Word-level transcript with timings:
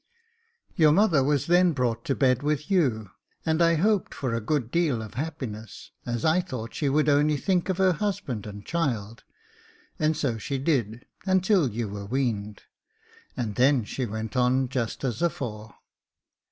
Your 0.75 0.91
mother 0.91 1.23
was 1.23 1.45
then 1.45 1.73
brought 1.73 2.03
to 2.05 2.15
bed 2.15 2.41
with 2.41 2.71
you, 2.71 3.11
and 3.45 3.61
I 3.61 3.75
hoped 3.75 4.15
for 4.15 4.33
a 4.33 4.41
good 4.41 4.71
deal 4.71 4.99
of 4.99 5.13
happiness, 5.13 5.91
as 6.07 6.25
I 6.25 6.41
thought 6.41 6.73
she 6.73 6.89
would 6.89 7.07
only 7.07 7.37
think 7.37 7.69
of 7.69 7.77
her 7.77 7.91
husband 7.93 8.47
and 8.47 8.65
child; 8.65 9.23
and 9.99 10.17
so 10.17 10.39
she 10.39 10.57
did 10.57 11.05
until 11.27 11.69
you 11.69 11.87
were 11.87 12.07
weaned, 12.07 12.63
and 13.37 13.53
then 13.53 13.83
she 13.83 14.07
went 14.07 14.35
on 14.35 14.69
just 14.69 15.03
as 15.03 15.21
afore. 15.21 15.75